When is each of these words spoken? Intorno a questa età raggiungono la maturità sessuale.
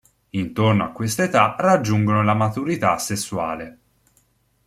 Intorno 0.31 0.83
a 0.83 0.89
questa 0.93 1.21
età 1.25 1.55
raggiungono 1.59 2.23
la 2.23 2.33
maturità 2.33 2.97
sessuale. 2.97 3.77